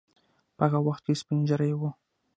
[0.57, 1.89] په هغه وخت کې سپین ږیری وو.